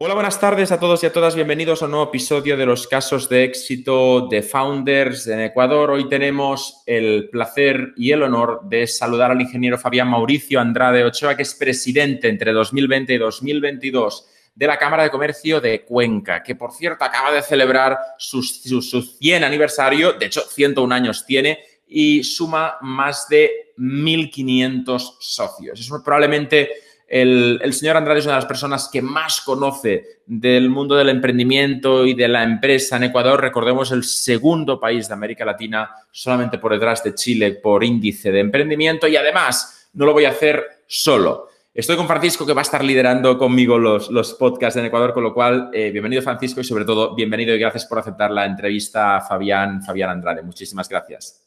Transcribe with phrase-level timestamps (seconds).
[0.00, 1.34] Hola, buenas tardes a todos y a todas.
[1.34, 5.90] Bienvenidos a un nuevo episodio de los casos de éxito de Founders en Ecuador.
[5.90, 11.36] Hoy tenemos el placer y el honor de saludar al ingeniero Fabián Mauricio Andrade Ochoa,
[11.36, 16.54] que es presidente entre 2020 y 2022 de la Cámara de Comercio de Cuenca, que
[16.54, 21.58] por cierto acaba de celebrar su, 100 aniversario, de hecho 101 años tiene,
[21.88, 25.80] y suma más de 1.500 socios.
[25.80, 26.70] Es probablemente
[27.08, 32.04] el, señor Andrade es una de las personas que más conoce del mundo del emprendimiento
[32.04, 33.40] y de la empresa en Ecuador.
[33.40, 38.40] Recordemos el segundo país de América Latina, solamente por detrás de Chile, por índice de
[38.40, 39.08] emprendimiento.
[39.08, 41.48] Y además, no lo voy a hacer solo.
[41.72, 45.22] Estoy con Francisco, que va a estar liderando conmigo los, los podcasts en Ecuador, con
[45.22, 49.16] lo cual, eh, bienvenido Francisco y sobre todo, bienvenido y gracias por aceptar la entrevista
[49.16, 50.42] a Fabián, Fabián Andrade.
[50.42, 51.46] Muchísimas gracias.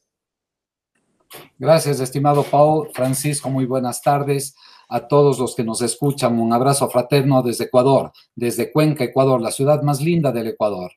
[1.60, 2.90] Gracias, estimado Paul.
[2.94, 4.56] Francisco, muy buenas tardes
[4.92, 6.38] a todos los que nos escuchan.
[6.38, 10.92] Un abrazo fraterno desde Ecuador, desde Cuenca, Ecuador, la ciudad más linda del Ecuador.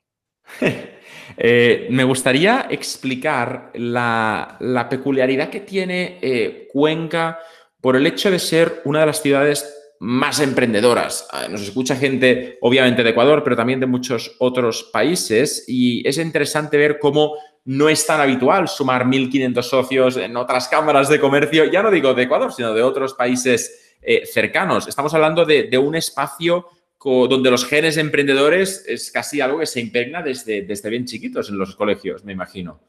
[1.37, 7.39] Eh, me gustaría explicar la, peculiaridad que tiene eh, Cuenca
[7.81, 11.27] por el hecho de ser una de las ciudades más emprendedoras.
[11.31, 16.17] Ah, nos escucha gente, obviamente, de Ecuador, pero también de muchos otros países y es
[16.19, 17.33] interesante ver cómo
[17.65, 22.13] no es tan habitual sumar 1.500 socios en otras cámaras de comercio, ya no digo
[22.13, 24.87] de Ecuador, sino de otros países eh, cercanos.
[24.87, 26.67] Estamos hablando de, un espacio
[27.03, 31.57] donde los genes emprendedores es casi algo que se impregna desde, desde bien chiquitos en
[31.59, 32.79] los colegios, me imagino.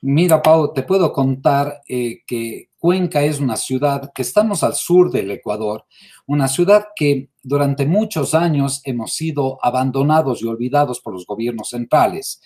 [0.00, 5.10] Mira, Pau, te puedo contar eh, que Cuenca es una ciudad que estamos al sur
[5.10, 5.84] del Ecuador,
[6.26, 12.40] una ciudad que durante muchos años hemos sido abandonados y olvidados por los gobiernos centrales,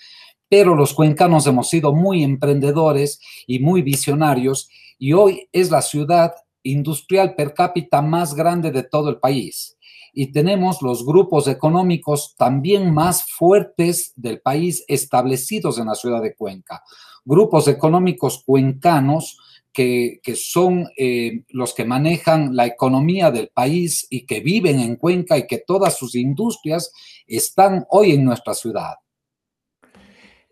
[0.49, 6.33] pero los cuencanos hemos sido muy emprendedores y muy visionarios y hoy es la ciudad
[6.63, 9.77] industrial per cápita más grande de todo el país.
[10.13, 16.35] Y tenemos los grupos económicos también más fuertes del país establecidos en la ciudad de
[16.35, 16.83] Cuenca.
[17.25, 19.39] Grupos económicos cuencanos
[19.73, 25.39] que, son eh, los que manejan la economía del país y que viven en Cuenca
[25.39, 26.93] y que todas sus industrias
[27.27, 28.97] están hoy en nuestra ciudad.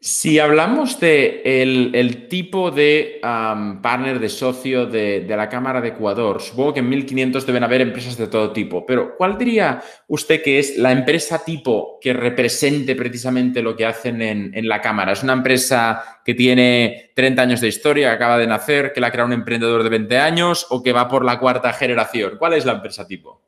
[0.02, 6.72] Si hablamos de el, tipo de partner, de socio de, la Cámara de Ecuador, supongo
[6.72, 10.78] que en 1500 deben haber empresas de todo tipo, pero ¿cuál diría usted que es
[10.78, 15.12] la empresa tipo que represente precisamente lo que hacen en, la Cámara?
[15.12, 19.12] ¿Es una empresa que tiene 30 años de historia, que acaba de nacer, que la
[19.12, 22.36] crea un emprendedor de 20 años o que va por la cuarta generación?
[22.38, 23.42] ¿Cuál es la empresa tipo?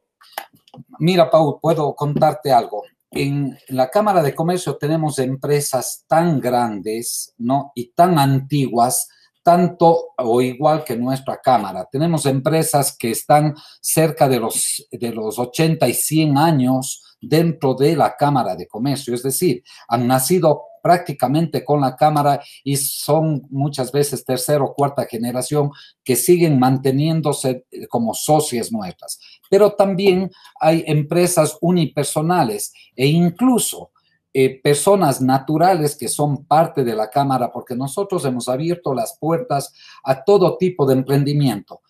[0.98, 7.72] Mira, Pau, puedo contarte algo en la Cámara de Comercio tenemos empresas tan grandes, ¿no?
[7.74, 9.08] Y tan antiguas,
[9.42, 11.88] tanto o igual que nuestra Cámara.
[11.90, 17.96] Tenemos empresas que están cerca de los, de los 80 y 100 años dentro de
[17.96, 23.92] la Cámara de Comercio, es decir, han nacido prácticamente con la Cámara y son muchas
[23.92, 25.70] veces tercera o cuarta generación
[26.04, 29.18] que siguen manteniéndose eh, como socias nuestras.
[29.48, 33.92] Pero también hay empresas unipersonales e incluso
[34.34, 39.74] eh, personas naturales que son parte de la Cámara, porque nosotros hemos abierto las puertas
[40.02, 41.82] a todo tipo de emprendimiento,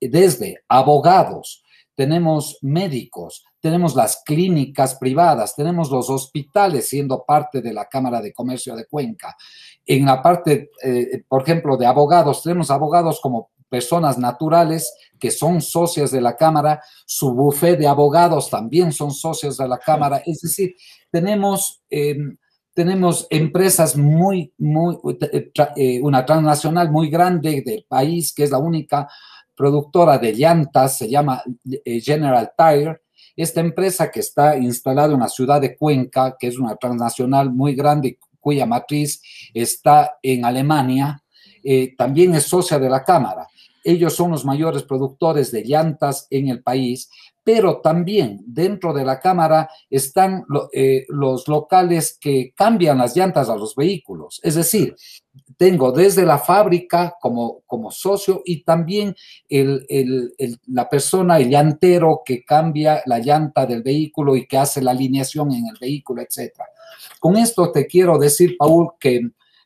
[0.00, 1.62] desde abogados,
[1.94, 8.32] tenemos médicos, tenemos las clínicas privadas, tenemos los hospitales siendo parte de la Cámara de
[8.32, 9.36] Comercio de Cuenca.
[9.86, 15.60] En la parte, eh, por ejemplo, de abogados, tenemos abogados como personas naturales que son
[15.60, 20.40] socias de la Cámara, su bufé de abogados también son socios de la Cámara, es
[20.40, 20.74] decir,
[21.10, 21.82] tenemos...
[21.88, 22.36] Em,
[22.72, 24.96] tenemos empresas muy, muy,
[25.32, 29.08] eh, eh, una transnacional muy grande del país, que es la única
[29.56, 31.42] productora de llantas, se llama
[31.84, 33.02] General Tire,
[33.36, 37.74] esta empresa que está instalada en la ciudad de Cuenca, que es una transnacional muy
[37.74, 41.22] grande cuya matriz está en Alemania,
[41.62, 43.46] eh, también es socia de la Cámara.
[43.84, 47.10] Ellos son los mayores productores de llantas en el país,
[47.42, 53.56] pero también dentro de la Cámara están eh, los locales que cambian las llantas a
[53.56, 54.40] los vehículos.
[54.42, 54.94] Es decir,
[55.56, 59.14] tengo desde la fábrica como, como socio y también
[59.48, 65.52] la persona, el llantero que cambia la llanta del vehículo y que hace la alineación
[65.52, 66.52] en el vehículo, etc.
[67.18, 69.20] Con esto te quiero decir, Paul, que,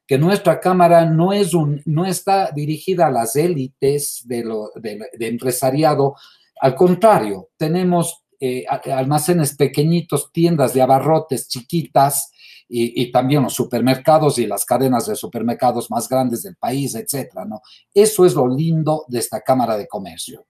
[0.06, 4.44] que nuestra cámara no, es un, no está dirigida a las élites de,
[4.82, 6.14] de, empresariado,
[6.60, 12.30] al contrario, tenemos eh, almacenes pequeñitos, tiendas de abarrotes chiquitas,
[12.66, 17.60] y, también los supermercados y las cadenas de supermercados más grandes del país, etcétera, ¿no?
[17.92, 20.46] Eso es lo lindo de esta Cámara de Comercio.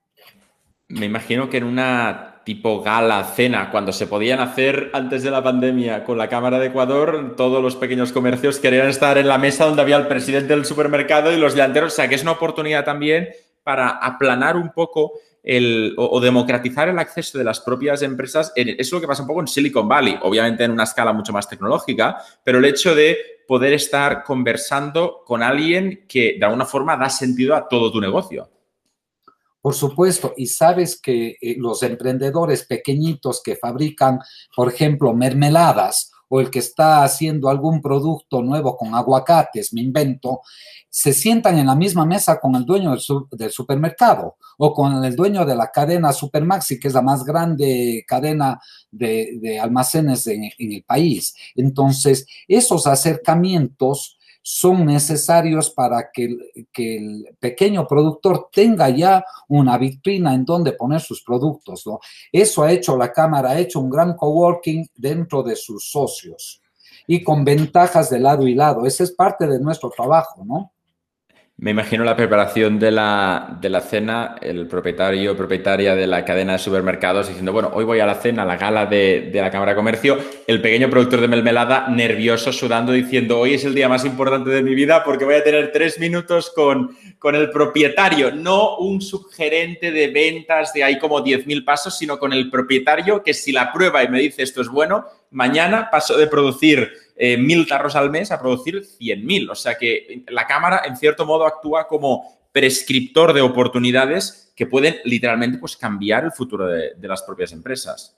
[0.87, 5.43] Me imagino que en una tipo gala, cena, cuando se podían hacer antes de la
[5.43, 9.65] pandemia con la Cámara de Ecuador, todos los pequeños comercios querían estar en la mesa
[9.65, 11.93] donde había el presidente del supermercado y los delanteros.
[11.93, 13.29] O sea, que es una oportunidad también
[13.63, 18.53] para aplanar un poco el, o, democratizar el acceso de las propias empresas.
[18.55, 21.49] Es lo que pasa un poco en Silicon Valley, obviamente en una escala mucho más
[21.49, 23.17] tecnológica, pero el hecho de
[23.47, 28.49] poder estar conversando con alguien que de alguna forma da sentido a todo tu negocio.
[29.65, 34.19] Por supuesto, y sabes que eh, los emprendedores pequeñitos que fabrican,
[34.55, 40.41] por ejemplo, mermeladas o el que está haciendo algún producto nuevo con aguacates, me invento,
[40.87, 42.95] se sientan en la misma mesa con el dueño
[43.31, 48.05] del, supermercado o con el dueño de la cadena Supermaxi, que es la más grande
[48.07, 48.59] cadena
[48.91, 51.33] de, almacenes en el país.
[51.55, 56.37] Entonces, esos acercamientos son necesarios para que,
[56.75, 61.87] el pequeño productor tenga ya una vitrina en donde poner sus productos.
[61.87, 61.99] ¿no?
[62.31, 66.61] Eso ha hecho la Cámara, ha hecho un gran coworking dentro de sus socios
[67.07, 68.85] y con ventajas de lado y lado.
[68.85, 70.73] Ese es parte de nuestro trabajo, ¿no?
[71.57, 76.25] Me imagino la preparación de la, de la cena, el propietario o propietaria de la
[76.25, 79.39] cadena de supermercados diciendo, bueno, hoy voy a la cena, a la gala de, de,
[79.39, 80.17] la Cámara de Comercio,
[80.47, 84.63] el pequeño productor de melmelada nervioso, sudando, diciendo, hoy es el día más importante de
[84.63, 89.91] mi vida porque voy a tener tres minutos con, con el propietario, no un subgerente
[89.91, 94.03] de ventas de hay como 10.000 pasos, sino con el propietario que si la prueba
[94.03, 98.31] y me dice esto es bueno, mañana paso de producir eh, mil tarros al mes
[98.31, 99.49] a producir 100.000.
[99.51, 104.97] O sea que la cámara, en cierto modo, actúa como prescriptor de oportunidades que pueden
[105.03, 108.17] literalmente pues, cambiar el futuro de, de las propias empresas.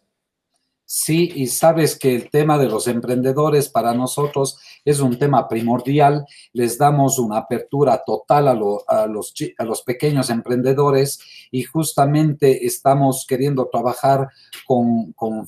[0.90, 6.26] Sí, y sabes que el tema de los emprendedores para nosotros es un tema primordial.
[6.54, 11.20] Les damos una apertura total a, los, a los pequeños emprendedores
[11.52, 14.30] y justamente estamos queriendo trabajar
[14.66, 15.46] con, con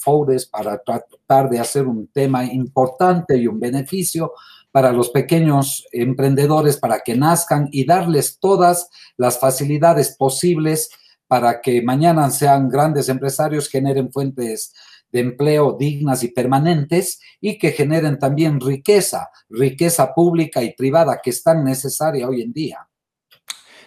[0.51, 4.33] para tratar de hacer un tema importante y un beneficio
[4.73, 10.89] para los pequeños emprendedores para que nazcan y darles todas las facilidades posibles
[11.29, 14.73] para que mañana sean grandes empresarios, generen fuentes
[15.11, 21.29] de empleo dignas y permanentes y que generen también riqueza, riqueza pública y privada que
[21.31, 22.87] es tan necesaria hoy en día.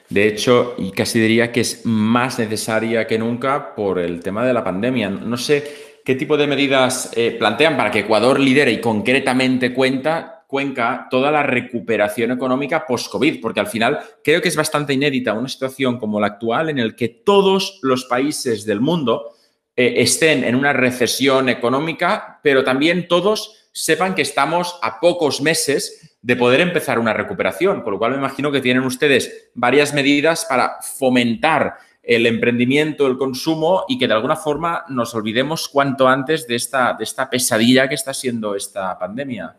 [0.09, 4.53] De hecho, y casi diría que es más necesaria que nunca por el tema de
[4.53, 5.09] la pandemia.
[5.09, 10.43] No sé qué tipo de medidas eh, plantean para que Ecuador lidere y concretamente cuenta
[10.53, 15.49] Cuenca toda la recuperación económica post-COVID, porque al final creo que es bastante inédita una
[15.49, 19.31] situación como la actual en el que todos los países del mundo
[19.77, 26.19] eh, estén en una recesión económica, pero también todos sepan que estamos a pocos meses
[26.21, 30.45] de poder empezar una recuperación, con lo cual me imagino que tienen ustedes varias medidas
[30.45, 36.47] para fomentar el emprendimiento, el consumo y que de alguna forma nos olvidemos cuanto antes
[36.47, 39.57] de esta, de esta pesadilla que está siendo esta pandemia.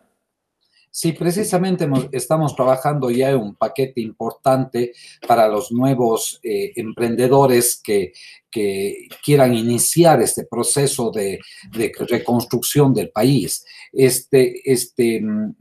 [0.96, 4.92] Sí, precisamente estamos trabajando ya en un paquete importante
[5.26, 8.12] para los nuevos eh, emprendedores que,
[9.24, 11.40] quieran iniciar este proceso de,
[11.76, 13.64] de, reconstrucción del país.
[13.92, 15.54] Este, este, mm,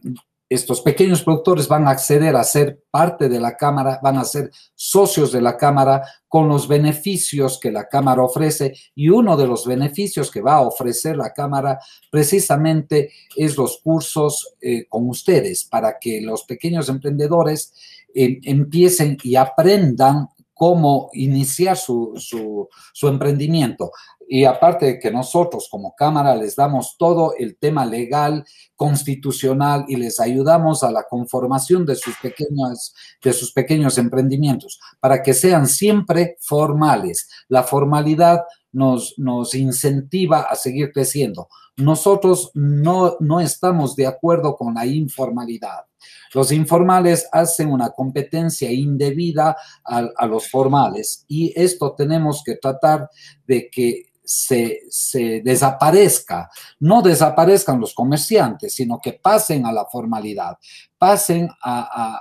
[0.53, 4.51] estos pequeños productores van a acceder a ser parte de la Cámara, van a ser
[4.75, 9.65] socios de la Cámara con los beneficios que la Cámara ofrece y uno de los
[9.65, 11.79] beneficios que va a ofrecer la Cámara
[12.11, 17.73] precisamente es los cursos eh, con ustedes para que los pequeños emprendedores
[18.13, 23.91] eh, empiecen y aprendan cómo iniciar su, su, emprendimiento.
[24.35, 28.43] Y aparte de que nosotros como Cámara les damos todo el tema legal,
[28.75, 35.21] constitucional y les ayudamos a la conformación de sus pequeños, de sus pequeños emprendimientos para
[35.21, 37.29] que sean siempre formales.
[37.47, 41.47] La formalidad nos, nos incentiva a seguir creciendo.
[41.77, 45.85] Nosotros no, no estamos de acuerdo con la informalidad.
[46.33, 53.11] Los informales hacen una competencia indebida a, los formales y esto tenemos que tratar
[53.45, 56.49] de que se, desaparezca,
[56.79, 60.57] no desaparezcan los comerciantes, sino que pasen a la formalidad,
[60.97, 62.19] pasen a,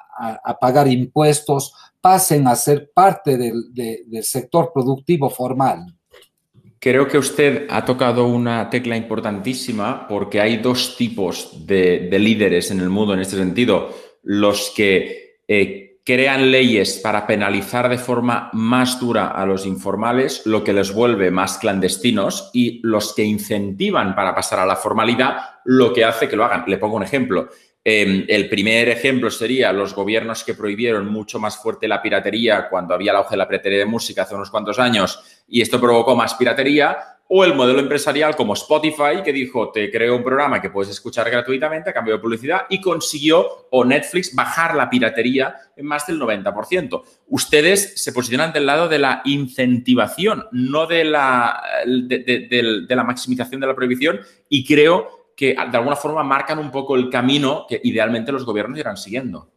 [0.60, 5.86] pagar impuestos, pasen a ser parte del, sector productivo formal.
[6.78, 12.80] Creo que usted ha tocado una tecla importantísima porque hay dos tipos de, líderes en
[12.80, 13.90] el mundo en este sentido.
[14.24, 20.64] Los que eh, crean leyes para penalizar de forma más dura a los informales, lo
[20.64, 25.92] que les vuelve más clandestinos, y los que incentivan para pasar a la formalidad, lo
[25.92, 26.64] que hace que lo hagan.
[26.66, 27.48] Le pongo un ejemplo.
[27.84, 32.94] Em, el primer ejemplo sería los gobiernos que prohibieron mucho más fuerte la piratería cuando
[32.94, 36.14] había el auge de la piratería de música hace unos cuantos años y esto provocó
[36.14, 36.96] más piratería,
[37.34, 41.30] o el modelo empresarial como Spotify que dijo, te creo un programa que puedes escuchar
[41.30, 46.20] gratuitamente a cambio de publicidad y consiguió, o Netflix, bajar la piratería en más del
[46.20, 47.02] 90%.
[47.28, 53.66] Ustedes se posicionan del lado de la incentivación, no de la, de la maximización de
[53.66, 54.20] la prohibición
[54.50, 58.78] y creo que de alguna forma marcan un poco el camino que idealmente los gobiernos
[58.78, 59.50] irán siguiendo.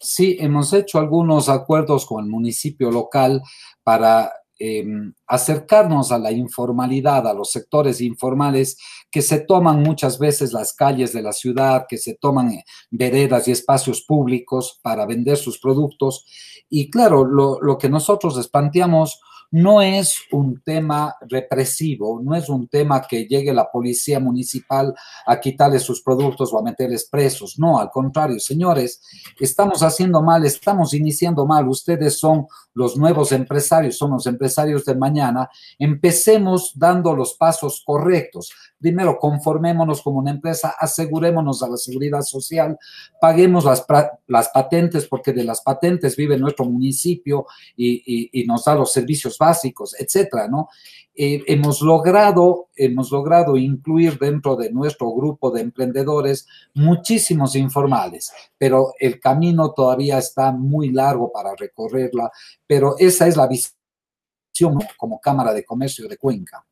[0.00, 3.40] Sí, hemos hecho algunos acuerdos con el municipio local
[3.84, 4.32] para
[4.64, 8.76] em, acercarnos a la informalidad, a los sectores informales
[9.10, 13.48] que se toman muchas veces las calles de la ciudad, que se toman eh, veredas
[13.48, 16.24] y espacios públicos para vender sus productos.
[16.70, 19.20] Y claro, lo, que nosotros les planteamos
[19.52, 24.94] no es un tema represivo, no es un tema que llegue la policía municipal
[25.26, 27.58] a quitarles sus productos o a meterles presos.
[27.58, 29.02] No, al contrario, señores,
[29.38, 31.68] estamos haciendo mal, estamos iniciando mal.
[31.68, 35.50] Ustedes son los nuevos empresarios, son los empresarios de mañana.
[35.78, 38.50] Empecemos dando los pasos correctos.
[38.78, 42.78] Primero, conformémonos como una empresa, asegurémonos a la seguridad social,
[43.20, 48.92] paguemos las, patentes, porque de las patentes vive nuestro municipio y, y nos da los
[48.92, 50.68] servicios básicos, etcétera, ¿no?
[51.14, 58.94] Eh, hemos logrado, hemos logrado incluir dentro de nuestro grupo de emprendedores muchísimos informales, pero
[58.98, 62.30] el camino todavía está muy largo para recorrerla,
[62.66, 66.64] pero esa es la visión como Cámara de Comercio de Cuenca.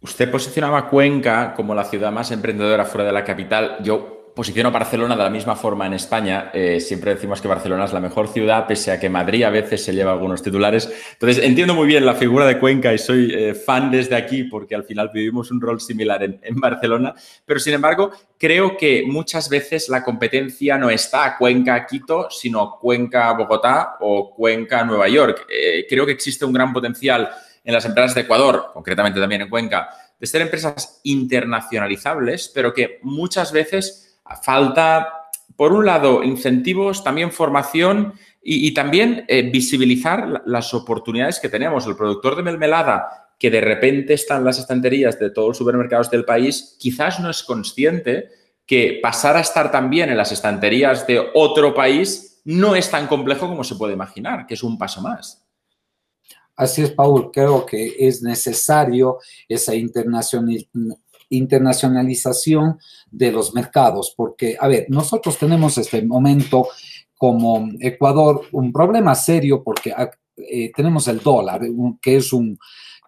[0.00, 3.78] Usted posicionaba Cuenca como la ciudad más emprendedora fuera de la capital.
[3.82, 6.50] Yo posiciono a Barcelona de la misma forma en España.
[6.54, 9.84] Eh, siempre decimos que Barcelona es la mejor ciudad, pese a que Madrid a veces
[9.84, 10.90] se lleva algunos titulares.
[11.12, 14.74] Entonces, entiendo muy bien la figura de Cuenca y soy eh, fan desde aquí porque
[14.74, 17.14] al final vivimos un rol similar en, Barcelona.
[17.44, 24.34] Pero, sin embargo, creo que muchas veces la competencia no está Cuenca-Quito, sino Cuenca-Bogotá o
[24.34, 25.46] Cuenca-Nueva York.
[25.48, 27.28] Eh, creo que existe un gran potencial
[27.64, 33.00] en las empresas de Ecuador, concretamente también en Cuenca, de ser empresas internacionalizables, pero que
[33.02, 35.08] muchas veces falta,
[35.56, 41.86] por un lado, incentivos, también formación y, también eh, visibilizar las oportunidades que tenemos.
[41.86, 46.10] El productor de melmelada que de repente está en las estanterías de todos los supermercados
[46.10, 48.28] del país, quizás no es consciente
[48.66, 53.48] que pasar a estar también en las estanterías de otro país no es tan complejo
[53.48, 55.44] como se puede imaginar, que es un paso más.
[56.54, 61.01] Así es, Paul, creo que es necesario esa internacionalización
[61.36, 62.78] internacionalización
[63.10, 66.68] de los mercados, porque, a ver, nosotros tenemos este momento
[67.16, 71.60] como Ecuador un problema serio porque ah, eh, tenemos el dólar,
[72.00, 72.58] que es un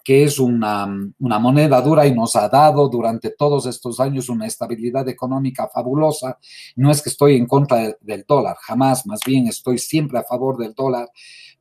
[0.05, 0.87] que es una,
[1.19, 6.39] una, moneda dura y nos ha dado durante todos estos años una estabilidad económica fabulosa.
[6.77, 10.59] No es que estoy en contra del dólar, jamás, más bien estoy siempre a favor
[10.59, 11.09] del dólar,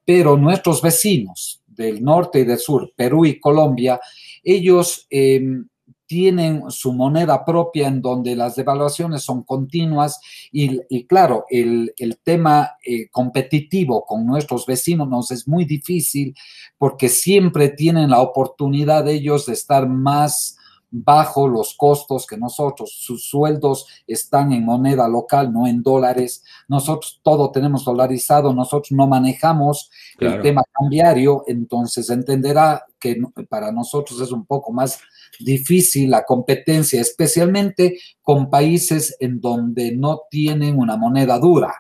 [0.04, 4.00] pero nuestros vecinos del norte y del sur, Perú y Colombia,
[4.44, 5.66] ellos em,
[6.06, 10.20] tienen su moneda propia en donde las devaluaciones son continuas
[10.52, 11.94] y, claro, el,
[12.24, 16.36] tema eh, competitivo con nuestros vecinos nos es muy difícil
[16.78, 20.58] porque siempre tienen la oportunidad ellos de estar más
[20.96, 22.94] bajo los costos que nosotros.
[22.96, 26.44] Sus sueldos están en moneda local, no en dólares.
[26.68, 33.20] Nosotros todo tenemos dolarizado, nosotros no manejamos el tema cambiario, entonces entenderá que
[33.50, 35.02] para nosotros es un poco más
[35.40, 41.74] difícil la competencia, especialmente con países en donde no tienen una moneda dura.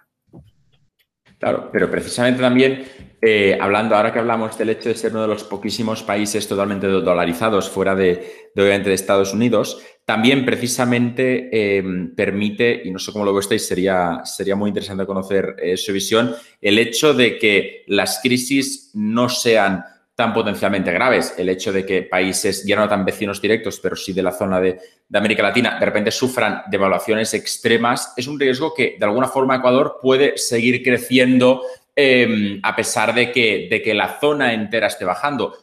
[1.38, 2.84] Claro, pero precisamente también,
[3.26, 6.88] eh, hablando ahora que hablamos del hecho de ser uno de los poquísimos países totalmente
[6.88, 13.24] dolarizados fuera de, obviamente, de Estados Unidos, también precisamente em, permite, y no sé cómo
[13.24, 18.20] lo estáis, sería, sería muy interesante conocer eh, su visión, el hecho de que las
[18.22, 21.34] crisis no sean tan potencialmente graves.
[21.38, 24.60] El hecho de que países, ya no tan vecinos directos, pero sí de la zona
[24.60, 24.80] de,
[25.14, 30.00] América Latina, de repente sufran devaluaciones extremas, es un riesgo que de alguna forma Ecuador
[30.02, 31.62] puede seguir creciendo
[31.96, 35.58] em, a pesar de que, de que la zona entera esté bajando.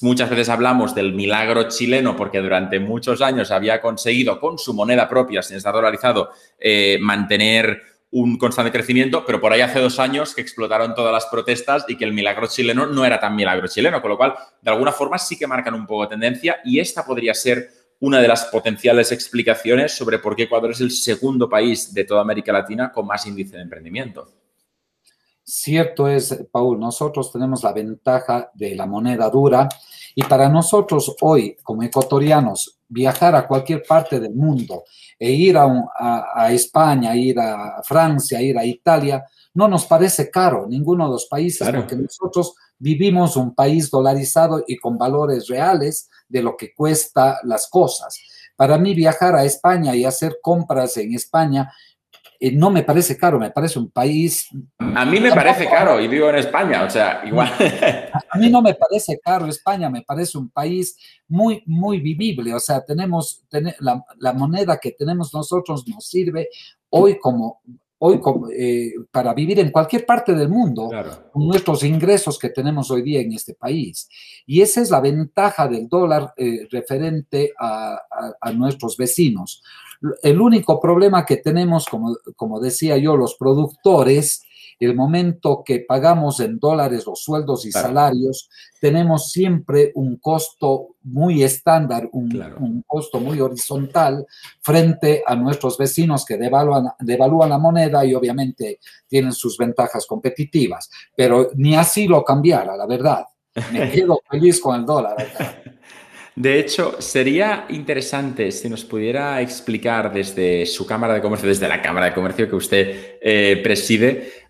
[0.00, 5.08] Muchas veces hablamos del milagro chileno porque durante muchos años había conseguido con su moneda
[5.08, 7.82] propia, sin estar dolarizado, eh, mantener
[8.14, 11.96] un constante crecimiento, pero por ahí hace dos años que explotaron todas las protestas y
[11.96, 15.18] que el milagro chileno no era tan milagro chileno, con lo cual, de alguna forma,
[15.18, 19.10] sí que marcan un poco de tendencia y esta podría ser una de las potenciales
[19.10, 23.26] explicaciones sobre por qué Ecuador es el segundo país de toda América Latina con más
[23.26, 24.30] índice de emprendimiento.
[25.46, 29.68] Cierto es, Paul, nosotros tenemos la ventaja de la moneda dura
[30.14, 34.84] Y para nosotros hoy, como ecuatorianos, viajar a cualquier parte del mundo
[35.18, 35.66] e ir a,
[36.34, 39.24] a, España, ir a Francia, ir a Italia,
[39.54, 44.76] no nos parece caro ninguno de los países porque nosotros vivimos un país dolarizado y
[44.76, 48.18] con valores reales de lo que cuesta las cosas.
[48.56, 51.72] Para mí viajar a España y hacer compras en España
[52.48, 54.48] eh, no me parece caro, me parece un país...
[54.78, 57.50] A mí me parece caro y vivo en España, o sea, igual.
[58.30, 60.96] A mí no me parece caro España, me parece un país
[61.28, 63.44] muy, muy vivible, o sea, tenemos,
[63.78, 66.48] la, la moneda que tenemos nosotros nos sirve
[66.90, 67.60] hoy como
[68.06, 68.20] hoy
[68.54, 70.90] eh, para vivir en cualquier parte del mundo
[71.32, 74.08] con nuestros ingresos que tenemos hoy día en este país.
[74.46, 77.98] Y esa es la ventaja del dólar eh, referente a,
[78.40, 79.62] a, nuestros vecinos.
[80.22, 84.44] El único problema que tenemos, como, como decía yo, los productores,
[84.80, 88.48] el momento que pagamos en dólares los sueldos y salarios,
[88.80, 94.26] tenemos siempre un costo muy estándar, un, costo muy horizontal
[94.60, 100.90] frente a nuestros vecinos que devalúan, devalúan la moneda y obviamente tienen sus ventajas competitivas.
[101.16, 103.24] Pero ni así lo cambiara, la verdad.
[103.72, 105.16] Me quedo feliz con el dólar.
[106.36, 111.80] De hecho, sería interesante si nos pudiera explicar desde su Cámara de Comercio, desde la
[111.80, 114.44] Cámara de Comercio que usted eh, preside,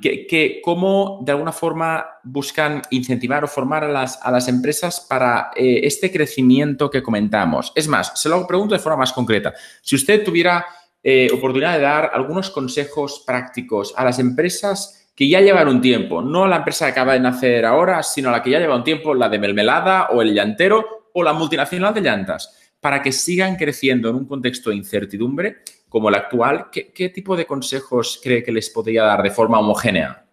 [0.00, 5.50] que, cómo de alguna forma buscan incentivar o formar a las, a las empresas para
[5.54, 7.72] eh, este crecimiento que comentamos.
[7.74, 9.52] Es más, se lo pregunto de forma más concreta.
[9.82, 10.64] Si usted tuviera
[11.02, 16.22] eh, oportunidad de dar algunos consejos prácticos a las empresas que ya llevan un tiempo,
[16.22, 19.14] no la empresa que acaba de nacer ahora, sino la que ya lleva un tiempo,
[19.14, 24.10] la de Melmelada o el llantero o la multinacional de llantas, para que sigan creciendo
[24.10, 28.70] en un contexto de incertidumbre, como el actual, ¿qué, tipo de consejos cree que les
[28.70, 30.26] podría dar de forma homogénea?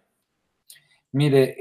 [1.12, 1.56] Mire,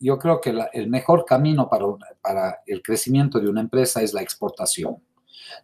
[0.00, 4.96] yo creo que el mejor camino para, el crecimiento de una empresa es la exportación.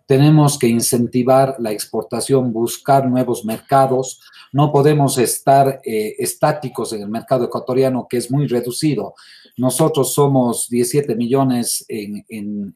[0.06, 4.20] Tenemos que incentivar la exportación, buscar nuevos mercados.
[4.52, 9.14] No podemos estar eh, estáticos en el mercado ecuatoriano, que es muy reducido.
[9.60, 12.24] Nosotros somos 17 millones en,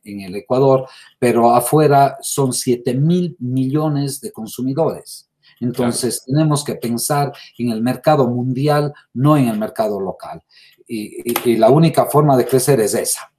[0.02, 0.86] el Ecuador,
[1.18, 5.30] pero afuera son 7 mil millones de consumidores.
[5.60, 10.42] Entonces tenemos que pensar en el mercado mundial, no en el mercado local.
[10.86, 13.34] y la única forma de crecer es esa.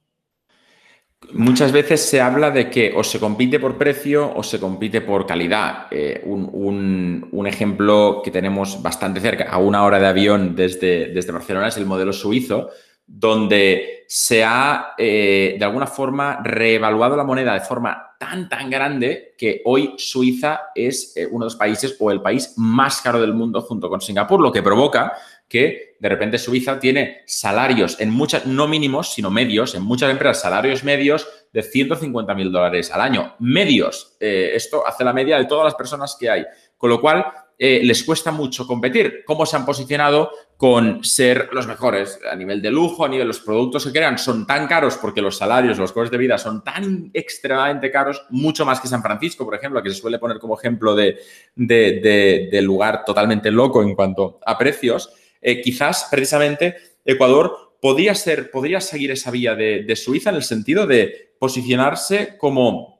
[1.32, 5.26] Muchas veces se habla de que o se compite por precio o se compite por
[5.26, 5.86] calidad.
[5.90, 11.68] Eh, un, ejemplo que tenemos bastante cerca, a una hora de avión desde, desde Barcelona,
[11.68, 12.70] es el modelo suizo,
[13.06, 19.34] donde se ha eh, de alguna forma reevaluado la moneda de forma tan, tan grande
[19.36, 23.34] que hoy Suiza es eh, uno de los países o el país más caro del
[23.34, 25.12] mundo junto con Singapur, lo que provoca
[25.48, 30.42] que de repente Suiza tiene salarios en muchas, no mínimos, sino medios, en muchas empresas,
[30.42, 33.34] salarios medios de 150 mil dólares al año.
[33.38, 34.16] Medios.
[34.20, 36.44] Eh, esto hace la media de todas las personas que hay.
[36.76, 37.24] Con lo cual,
[37.58, 39.22] eh, les cuesta mucho competir.
[39.24, 43.28] ¿Cómo se han posicionado con ser los mejores a nivel de lujo, a nivel de
[43.28, 44.18] los productos que crean?
[44.18, 48.64] Son tan caros porque los salarios, los costes de vida son tan extremadamente caros, mucho
[48.64, 51.18] más que San Francisco, por ejemplo, que se suele poner como ejemplo de,
[51.54, 58.80] de lugar totalmente loco en cuanto a precios eh, quizás precisamente Ecuador podría, ser, podría
[58.80, 62.95] seguir esa vía de, Suiza en el sentido de posicionarse como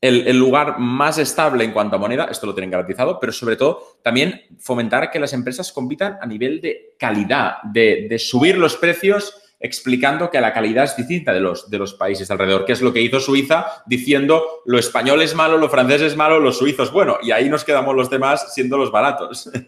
[0.00, 3.98] el, lugar más estable en cuanto a moneda, esto lo tienen garantizado, pero sobre todo
[4.02, 10.30] también fomentar que las empresas compitan a nivel de calidad, de, subir los precios explicando
[10.30, 13.02] que la calidad es distinta de los, de los países alrededor, que es lo que
[13.02, 17.18] hizo Suiza diciendo lo español es malo, lo francés es malo, lo suizo es bueno,
[17.22, 19.50] y ahí nos quedamos los demás siendo los baratos.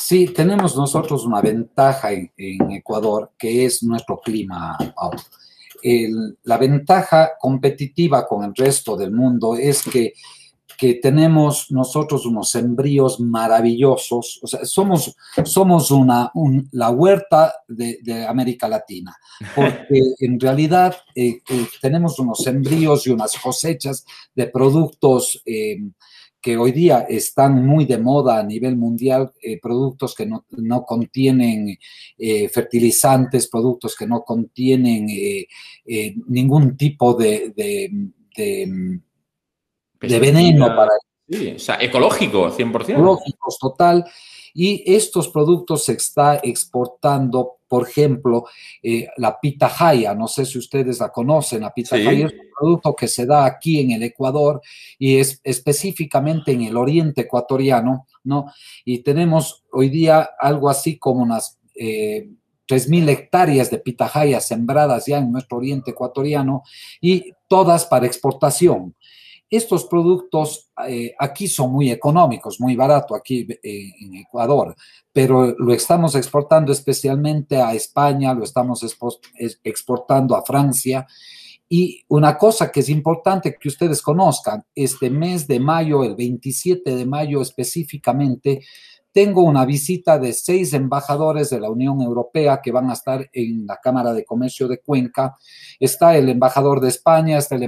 [0.00, 2.30] Sí, tenemos nosotros una ventaja en,
[2.70, 4.78] Ecuador, que es nuestro clima,
[5.82, 10.12] la ventaja competitiva con el resto del mundo es que,
[10.78, 15.14] que tenemos nosotros unos sembríos maravillosos, o sea, somos,
[15.44, 16.30] somos una,
[16.70, 19.16] la huerta de, América Latina,
[19.56, 24.04] porque en realidad eh, eh, tenemos unos sembríos y unas cosechas
[24.36, 25.78] de productos eh,
[26.40, 31.76] que hoy día están muy de moda a nivel mundial, eh, productos que no, contienen
[32.16, 35.46] eh, fertilizantes, productos que no contienen eh,
[36.28, 39.00] ningún tipo de, de,
[40.00, 40.92] veneno para...
[41.28, 42.90] Sí, o sea, ecológico, 100%.
[42.90, 44.04] Ecológicos, total.
[44.60, 48.46] Y estos productos se está exportando, por ejemplo,
[48.82, 53.06] eh, la pitahaya, no sé si ustedes la conocen, la pitahaya es un producto que
[53.06, 54.60] se da aquí en el Ecuador
[54.98, 58.46] y es específicamente en el oriente ecuatoriano, ¿no?
[58.84, 61.60] Y tenemos hoy día algo así como unas...
[61.76, 62.28] Eh,
[62.70, 66.64] 3.000 hectáreas de pitahaya sembradas ya en nuestro oriente ecuatoriano
[67.00, 68.94] y todas para exportación.
[69.50, 74.76] Estos productos eh, aquí son muy económicos, muy barato aquí eh, en Ecuador,
[75.12, 78.84] pero lo estamos exportando especialmente a España, lo estamos
[79.64, 81.06] exportando a Francia.
[81.70, 86.94] Y una cosa que es importante que ustedes conozcan, este mes de mayo, el 27
[86.94, 88.60] de mayo específicamente,
[89.12, 93.66] tengo una visita de seis embajadores de la Unión Europea que van a estar en
[93.66, 95.36] la Cámara de Comercio de Cuenca.
[95.80, 97.64] Está el embajador de España, está el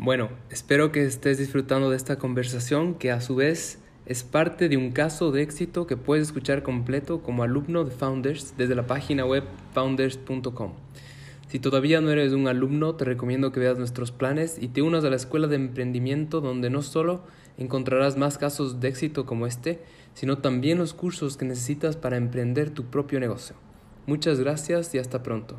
[0.00, 4.76] Bueno, espero que estés disfrutando de esta conversación que a su vez es parte de
[4.76, 9.26] un caso de éxito que puedes escuchar completo como alumno de Founders desde la página
[9.26, 9.42] web
[9.74, 10.74] founders.com.
[11.48, 15.04] Si todavía no eres un alumno, te recomiendo que veas nuestros planes y te unas
[15.04, 17.22] a la escuela de emprendimiento donde no solo
[17.56, 19.80] encontrarás más casos de éxito como este,
[20.14, 23.56] sino también los cursos que necesitas para emprender tu propio negocio.
[24.06, 25.56] Muchas gracias y hasta pronto.